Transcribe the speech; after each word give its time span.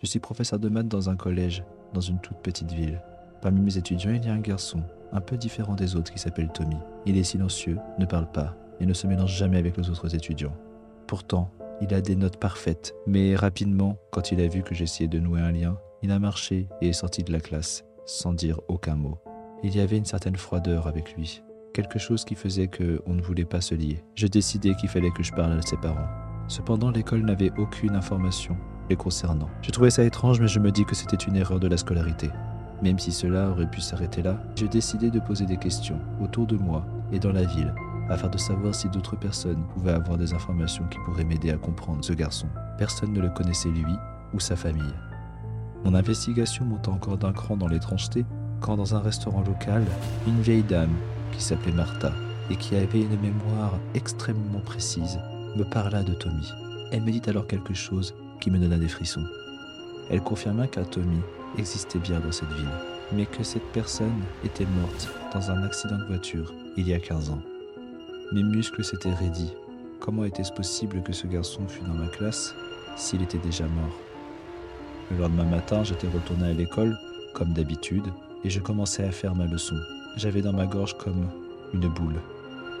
Je 0.00 0.06
suis 0.06 0.20
professeur 0.20 0.60
de 0.60 0.68
maths 0.68 0.86
dans 0.86 1.10
un 1.10 1.16
collège, 1.16 1.64
dans 1.92 2.00
une 2.00 2.20
toute 2.20 2.36
petite 2.38 2.70
ville. 2.70 3.02
Parmi 3.42 3.60
mes 3.60 3.78
étudiants, 3.78 4.12
il 4.12 4.24
y 4.24 4.28
a 4.28 4.32
un 4.32 4.38
garçon, 4.38 4.82
un 5.12 5.20
peu 5.20 5.36
différent 5.36 5.74
des 5.74 5.96
autres, 5.96 6.12
qui 6.12 6.20
s'appelle 6.20 6.50
Tommy. 6.54 6.76
Il 7.04 7.16
est 7.16 7.24
silencieux, 7.24 7.78
ne 7.98 8.06
parle 8.06 8.30
pas 8.30 8.54
et 8.78 8.86
ne 8.86 8.94
se 8.94 9.08
mélange 9.08 9.36
jamais 9.36 9.58
avec 9.58 9.76
les 9.76 9.90
autres 9.90 10.14
étudiants. 10.14 10.54
Pourtant, 11.08 11.50
il 11.80 11.92
a 11.94 12.00
des 12.00 12.14
notes 12.14 12.36
parfaites, 12.36 12.94
mais 13.08 13.34
rapidement, 13.34 13.96
quand 14.12 14.30
il 14.30 14.40
a 14.40 14.46
vu 14.46 14.62
que 14.62 14.74
j'essayais 14.74 15.08
de 15.08 15.18
nouer 15.18 15.40
un 15.40 15.50
lien, 15.50 15.78
il 16.02 16.12
a 16.12 16.20
marché 16.20 16.68
et 16.80 16.90
est 16.90 16.92
sorti 16.92 17.24
de 17.24 17.32
la 17.32 17.40
classe, 17.40 17.84
sans 18.06 18.32
dire 18.32 18.60
aucun 18.68 18.94
mot. 18.94 19.18
Il 19.64 19.76
y 19.76 19.80
avait 19.80 19.98
une 19.98 20.04
certaine 20.04 20.36
froideur 20.36 20.86
avec 20.86 21.14
lui, 21.14 21.42
quelque 21.74 21.98
chose 21.98 22.24
qui 22.24 22.36
faisait 22.36 22.68
que 22.68 23.02
on 23.06 23.14
ne 23.14 23.22
voulait 23.22 23.44
pas 23.44 23.60
se 23.60 23.74
lier. 23.74 24.04
Je 24.14 24.28
décidai 24.28 24.76
qu'il 24.76 24.88
fallait 24.90 25.10
que 25.10 25.24
je 25.24 25.32
parle 25.32 25.58
à 25.58 25.62
ses 25.62 25.76
parents. 25.76 26.08
Cependant, 26.46 26.92
l'école 26.92 27.24
n'avait 27.24 27.52
aucune 27.58 27.96
information 27.96 28.56
les 28.88 28.96
concernant. 28.96 29.48
Je 29.62 29.70
trouvais 29.70 29.90
ça 29.90 30.04
étrange, 30.04 30.40
mais 30.40 30.48
je 30.48 30.60
me 30.60 30.70
dis 30.70 30.84
que 30.84 30.94
c'était 30.94 31.16
une 31.16 31.36
erreur 31.36 31.60
de 31.60 31.68
la 31.68 31.76
scolarité. 31.76 32.30
Même 32.82 32.98
si 32.98 33.10
cela 33.10 33.50
aurait 33.50 33.70
pu 33.70 33.80
s'arrêter 33.80 34.22
là, 34.22 34.40
j'ai 34.54 34.68
décidé 34.68 35.10
de 35.10 35.18
poser 35.18 35.46
des 35.46 35.56
questions 35.56 35.98
autour 36.20 36.46
de 36.46 36.56
moi 36.56 36.86
et 37.12 37.18
dans 37.18 37.32
la 37.32 37.44
ville, 37.44 37.74
afin 38.08 38.28
de 38.28 38.38
savoir 38.38 38.74
si 38.74 38.88
d'autres 38.88 39.16
personnes 39.16 39.64
pouvaient 39.74 39.92
avoir 39.92 40.16
des 40.16 40.32
informations 40.32 40.84
qui 40.88 40.98
pourraient 41.04 41.24
m'aider 41.24 41.50
à 41.50 41.56
comprendre 41.56 42.04
ce 42.04 42.12
garçon. 42.12 42.46
Personne 42.78 43.12
ne 43.12 43.20
le 43.20 43.30
connaissait 43.30 43.70
lui 43.70 43.94
ou 44.32 44.40
sa 44.40 44.56
famille. 44.56 44.94
Mon 45.84 45.94
investigation 45.94 46.64
monta 46.64 46.90
encore 46.90 47.18
d'un 47.18 47.32
cran 47.32 47.56
dans 47.56 47.68
l'étrangeté 47.68 48.24
quand 48.60 48.76
dans 48.76 48.94
un 48.94 49.00
restaurant 49.00 49.42
local, 49.42 49.84
une 50.26 50.40
vieille 50.40 50.62
dame 50.62 50.94
qui 51.32 51.42
s'appelait 51.42 51.72
Martha 51.72 52.12
et 52.50 52.56
qui 52.56 52.74
avait 52.76 53.02
une 53.02 53.20
mémoire 53.20 53.78
extrêmement 53.94 54.60
précise 54.60 55.18
me 55.56 55.64
parla 55.64 56.02
de 56.02 56.14
Tommy. 56.14 56.52
Elle 56.92 57.02
me 57.02 57.10
dit 57.10 57.22
alors 57.26 57.46
quelque 57.46 57.74
chose 57.74 58.14
qui 58.40 58.50
me 58.50 58.58
donna 58.58 58.76
des 58.76 58.88
frissons. 58.88 59.24
Elle 60.10 60.22
confirma 60.22 60.66
qu'un 60.66 60.84
Tommy 60.84 61.20
existait 61.58 61.98
bien 61.98 62.20
dans 62.20 62.32
cette 62.32 62.52
ville, 62.52 62.68
mais 63.12 63.26
que 63.26 63.42
cette 63.42 63.66
personne 63.72 64.22
était 64.44 64.66
morte 64.80 65.08
dans 65.32 65.50
un 65.50 65.62
accident 65.64 65.98
de 65.98 66.04
voiture 66.04 66.52
il 66.76 66.88
y 66.88 66.94
a 66.94 67.00
15 67.00 67.30
ans. 67.30 67.42
Mes 68.32 68.42
muscles 68.42 68.84
s'étaient 68.84 69.12
raidis. 69.12 69.52
Comment 70.00 70.24
était-ce 70.24 70.52
possible 70.52 71.02
que 71.02 71.12
ce 71.12 71.26
garçon 71.26 71.66
fût 71.66 71.84
dans 71.84 71.94
ma 71.94 72.08
classe 72.08 72.54
s'il 72.96 73.22
était 73.22 73.38
déjà 73.38 73.64
mort? 73.64 73.98
Le 75.10 75.18
lendemain 75.18 75.44
matin, 75.44 75.82
j'étais 75.82 76.08
retourné 76.08 76.50
à 76.50 76.52
l'école, 76.52 76.96
comme 77.34 77.52
d'habitude, 77.52 78.06
et 78.44 78.50
je 78.50 78.60
commençais 78.60 79.04
à 79.04 79.10
faire 79.10 79.34
ma 79.34 79.46
leçon. 79.46 79.76
J'avais 80.16 80.42
dans 80.42 80.52
ma 80.52 80.66
gorge 80.66 80.96
comme 80.98 81.28
une 81.72 81.88
boule, 81.88 82.20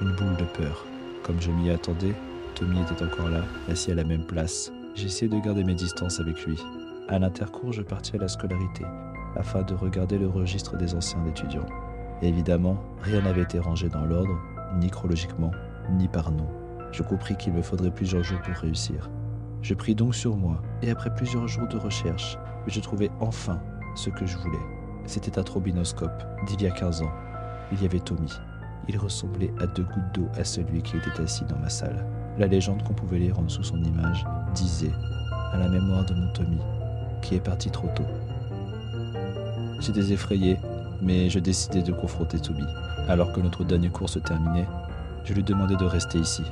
une 0.00 0.12
boule 0.12 0.36
de 0.38 0.44
peur. 0.44 0.84
Comme 1.22 1.40
je 1.40 1.50
m'y 1.50 1.70
attendais, 1.70 2.14
Tommy 2.54 2.80
était 2.80 3.02
encore 3.02 3.28
là, 3.28 3.44
assis 3.68 3.92
à 3.92 3.94
la 3.94 4.04
même 4.04 4.24
place. 4.24 4.70
J'essayais 5.00 5.30
de 5.30 5.40
garder 5.40 5.64
mes 5.64 5.74
distances 5.74 6.20
avec 6.20 6.44
lui. 6.44 6.62
À 7.08 7.18
l'intercours, 7.18 7.72
je 7.72 7.80
partis 7.80 8.16
à 8.16 8.18
la 8.18 8.28
scolarité, 8.28 8.84
afin 9.34 9.62
de 9.62 9.72
regarder 9.72 10.18
le 10.18 10.28
registre 10.28 10.76
des 10.76 10.94
anciens 10.94 11.24
étudiants. 11.24 11.64
évidemment, 12.20 12.76
rien 13.00 13.22
n'avait 13.22 13.40
été 13.40 13.58
rangé 13.58 13.88
dans 13.88 14.04
l'ordre, 14.04 14.38
ni 14.78 14.90
chronologiquement, 14.90 15.52
ni 15.92 16.06
par 16.06 16.30
nom. 16.30 16.46
Je 16.92 17.02
compris 17.02 17.34
qu'il 17.34 17.54
me 17.54 17.62
faudrait 17.62 17.90
plusieurs 17.90 18.22
jours 18.22 18.42
pour 18.42 18.52
réussir. 18.52 19.08
Je 19.62 19.72
pris 19.72 19.94
donc 19.94 20.14
sur 20.14 20.36
moi, 20.36 20.60
et 20.82 20.90
après 20.90 21.14
plusieurs 21.14 21.48
jours 21.48 21.68
de 21.68 21.78
recherche, 21.78 22.36
je 22.66 22.80
trouvais 22.80 23.10
enfin 23.20 23.58
ce 23.94 24.10
que 24.10 24.26
je 24.26 24.36
voulais. 24.36 24.66
C'était 25.06 25.38
un 25.38 25.44
trobinoscope 25.44 26.24
d'il 26.46 26.60
y 26.60 26.66
a 26.66 26.72
15 26.72 27.00
ans. 27.00 27.12
Il 27.72 27.80
y 27.80 27.86
avait 27.86 28.00
Tommy. 28.00 28.32
Il 28.86 28.98
ressemblait 28.98 29.54
à 29.60 29.66
deux 29.66 29.84
gouttes 29.84 30.12
d'eau 30.12 30.28
à 30.34 30.44
celui 30.44 30.82
qui 30.82 30.98
était 30.98 31.22
assis 31.22 31.46
dans 31.46 31.58
ma 31.58 31.70
salle. 31.70 32.04
La 32.38 32.46
légende 32.46 32.82
qu'on 32.82 32.92
pouvait 32.92 33.18
lire 33.18 33.38
en 33.38 33.42
dessous 33.42 33.62
son 33.62 33.82
image 33.82 34.26
disait 34.54 34.92
à 35.52 35.58
la 35.58 35.68
mémoire 35.68 36.04
de 36.04 36.14
mon 36.14 36.28
Tommy, 36.32 36.58
qui 37.22 37.34
est 37.34 37.40
parti 37.40 37.70
trop 37.70 37.88
tôt. 37.94 38.06
J'étais 39.80 40.12
effrayé, 40.12 40.58
mais 41.00 41.30
je 41.30 41.38
décidai 41.38 41.82
de 41.82 41.92
confronter 41.92 42.38
Tommy. 42.38 42.64
Alors 43.08 43.32
que 43.32 43.40
notre 43.40 43.64
dernier 43.64 43.88
cours 43.88 44.10
se 44.10 44.18
terminait, 44.18 44.68
je 45.24 45.34
lui 45.34 45.42
demandai 45.42 45.76
de 45.76 45.84
rester 45.84 46.18
ici. 46.18 46.42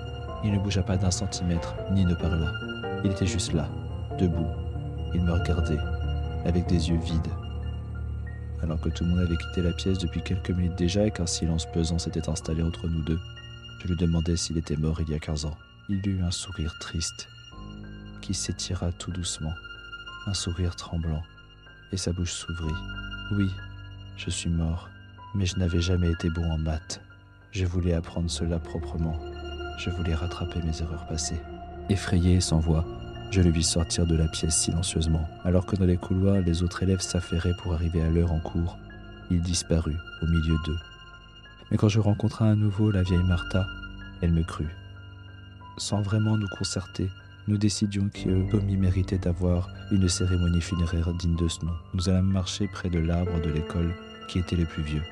Il 0.45 0.53
ne 0.53 0.59
bougea 0.59 0.83
pas 0.83 0.97
d'un 0.97 1.11
centimètre, 1.11 1.75
ni 1.93 2.05
ne 2.05 2.15
parla. 2.15 2.53
Il 3.05 3.11
était 3.11 3.27
juste 3.27 3.53
là, 3.53 3.69
debout. 4.19 4.47
Il 5.15 5.22
me 5.22 5.33
regardait, 5.33 5.78
avec 6.45 6.67
des 6.67 6.91
yeux 6.91 6.99
vides. 6.99 7.28
Alors 8.62 8.81
que 8.81 8.89
tout 8.89 9.05
le 9.05 9.11
monde 9.11 9.21
avait 9.21 9.37
quitté 9.37 9.62
la 9.62 9.72
pièce 9.72 9.99
depuis 9.99 10.22
quelques 10.22 10.51
minutes 10.51 10.77
déjà 10.77 11.06
et 11.06 11.11
qu'un 11.11 11.27
silence 11.27 11.67
pesant 11.67 11.99
s'était 11.99 12.28
installé 12.28 12.62
entre 12.62 12.89
nous 12.89 13.03
deux, 13.03 13.19
je 13.81 13.89
lui 13.89 13.97
demandai 13.97 14.37
s'il 14.37 14.59
était 14.59 14.77
mort 14.77 15.01
il 15.01 15.11
y 15.11 15.15
a 15.15 15.19
15 15.19 15.45
ans. 15.45 15.56
Il 15.89 16.06
eut 16.09 16.22
un 16.22 16.31
sourire 16.31 16.75
triste, 16.81 17.28
qui 18.21 18.34
s'étira 18.34 18.93
tout 18.93 19.11
doucement, 19.11 19.53
un 20.27 20.34
sourire 20.34 20.77
tremblant, 20.77 21.23
et 21.93 21.97
sa 21.97 22.12
bouche 22.12 22.33
s'ouvrit. 22.33 22.75
Oui, 23.33 23.51
je 24.17 24.31
suis 24.31 24.51
mort, 24.51 24.89
mais 25.34 25.47
je 25.47 25.59
n'avais 25.59 25.81
jamais 25.81 26.11
été 26.11 26.31
bon 26.31 26.51
en 26.51 26.59
maths. 26.59 27.01
Je 27.53 27.65
voulais 27.65 27.95
apprendre 27.95 28.31
cela 28.31 28.59
proprement. 28.59 29.19
Je 29.78 29.91
voulais 29.91 30.15
rattraper 30.15 30.61
mes 30.62 30.83
erreurs 30.83 31.07
passées. 31.07 31.41
Effrayé 31.89 32.34
et 32.34 32.41
sans 32.41 32.59
voix, 32.59 32.84
je 33.31 33.41
le 33.41 33.51
vis 33.51 33.62
sortir 33.62 34.07
de 34.07 34.17
la 34.17 34.28
pièce 34.28 34.57
silencieusement. 34.57 35.28
Alors 35.45 35.67
que 35.67 35.77
dans 35.77 35.84
les 35.84 35.97
couloirs, 35.97 36.41
les 36.41 36.62
autres 36.62 36.83
élèves 36.83 37.01
s'affairaient 37.01 37.57
pour 37.62 37.75
arriver 37.75 38.03
à 38.03 38.11
l'heure 38.11 38.33
en 38.33 38.41
cours, 38.41 38.78
il 39.31 39.41
disparut 39.41 39.97
au 40.23 40.27
milieu 40.27 40.57
d'eux. 40.65 40.78
Mais 41.71 41.77
quand 41.77 41.89
je 41.89 42.01
rencontrai 42.01 42.49
à 42.49 42.55
nouveau 42.55 42.91
la 42.91 43.03
vieille 43.03 43.23
Martha, 43.23 43.67
elle 44.23 44.33
me 44.33 44.43
crut. 44.43 44.71
Sans 45.77 46.01
vraiment 46.01 46.37
nous 46.37 46.49
concerter, 46.49 47.11
nous 47.48 47.56
décidions 47.56 48.10
que 48.10 48.50
Tommy 48.50 48.76
méritait 48.76 49.16
d'avoir 49.16 49.70
une 49.91 50.06
cérémonie 50.06 50.60
funéraire 50.60 51.14
digne 51.14 51.34
de 51.34 51.48
ce 51.48 51.64
nom. 51.64 51.72
Nous 51.94 52.10
allâmes 52.10 52.31
marcher 52.31 52.69
près 52.69 52.91
de 52.91 52.98
l'arbre 52.98 53.41
de 53.41 53.48
l'école 53.48 53.94
qui 54.28 54.38
était 54.38 54.54
le 54.54 54.66
plus 54.66 54.82
vieux. 54.82 55.03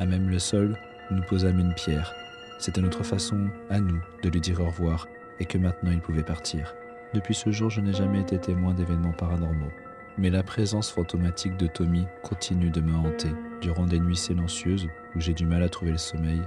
À 0.00 0.06
même 0.06 0.28
le 0.28 0.40
sol, 0.40 0.76
nous 1.12 1.22
posâmes 1.22 1.60
une 1.60 1.72
pierre. 1.74 2.12
C'était 2.58 2.80
notre 2.80 3.04
façon, 3.04 3.48
à 3.70 3.78
nous, 3.78 4.00
de 4.24 4.28
lui 4.28 4.40
dire 4.40 4.60
au 4.60 4.66
revoir 4.66 5.06
et 5.38 5.44
que 5.44 5.56
maintenant 5.56 5.92
il 5.92 6.00
pouvait 6.00 6.24
partir. 6.24 6.74
Depuis 7.14 7.34
ce 7.34 7.52
jour, 7.52 7.70
je 7.70 7.80
n'ai 7.80 7.92
jamais 7.92 8.20
été 8.22 8.38
témoin 8.38 8.74
d'événements 8.74 9.12
paranormaux. 9.12 9.70
Mais 10.18 10.30
la 10.30 10.42
présence 10.42 10.90
fantomatique 10.90 11.56
de 11.56 11.68
Tommy 11.68 12.06
continue 12.24 12.70
de 12.70 12.80
me 12.80 12.94
hanter 12.94 13.30
durant 13.60 13.86
des 13.86 14.00
nuits 14.00 14.16
silencieuses 14.16 14.88
où 15.14 15.20
j'ai 15.20 15.32
du 15.32 15.46
mal 15.46 15.62
à 15.62 15.68
trouver 15.68 15.92
le 15.92 15.98
sommeil 15.98 16.42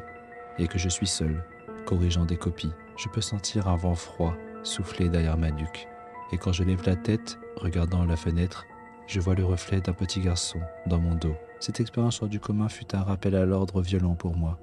et 0.60 0.68
que 0.68 0.78
je 0.78 0.90
suis 0.90 1.08
seul, 1.08 1.42
corrigeant 1.86 2.26
des 2.26 2.38
copies. 2.38 2.74
Je 2.98 3.08
peux 3.08 3.22
sentir 3.22 3.70
un 3.70 3.78
vent 3.78 3.96
froid 3.96 4.36
souffler 4.68 5.10
derrière 5.10 5.38
ma 5.38 5.52
nuque. 5.52 5.88
Et 6.32 6.38
quand 6.38 6.52
je 6.52 6.64
lève 6.64 6.84
la 6.86 6.96
tête, 6.96 7.40
regardant 7.56 8.06
la 8.06 8.18
fenêtre, 8.18 8.66
je 9.08 9.20
vois 9.20 9.36
le 9.36 9.46
reflet 9.46 9.80
d'un 9.80 9.94
petit 9.94 10.20
garçon 10.20 10.60
dans 10.86 11.00
mon 11.00 11.16
dos. 11.16 11.36
Cette 11.60 11.80
expérience 11.80 12.22
hors 12.22 12.28
du 12.28 12.40
commun 12.40 12.68
fut 12.68 12.94
un 12.94 13.02
rappel 13.02 13.36
à 13.36 13.46
l'ordre 13.46 13.82
violent 13.82 14.16
pour 14.16 14.36
moi. 14.36 14.60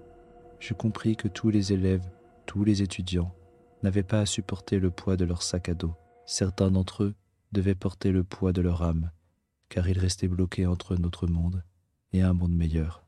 Je 0.60 0.75
compris 0.75 1.16
que 1.16 1.28
tous 1.28 1.50
les 1.50 1.72
élèves, 1.72 2.06
tous 2.47 2.64
les 2.64 2.82
étudiants, 2.82 3.34
n'avaient 3.82 4.03
pas 4.03 4.20
à 4.20 4.26
supporter 4.26 4.78
le 4.78 4.91
poids 4.91 5.16
de 5.16 5.25
leur 5.25 5.43
sac 5.43 5.69
à 5.69 5.75
dos. 5.75 5.94
Certains 6.26 6.70
d'entre 6.70 7.04
eux 7.04 7.14
devaient 7.53 7.75
porter 7.75 8.12
le 8.12 8.25
poids 8.25 8.53
de 8.53 8.60
leur 8.60 8.82
âme, 8.82 9.10
car 9.69 9.88
ils 9.88 9.98
restaient 9.98 10.28
bloqués 10.28 10.66
entre 10.66 10.97
notre 10.97 11.26
monde 11.26 11.64
et 12.12 12.22
un 12.22 12.32
monde 12.32 12.54
meilleur. 12.54 13.03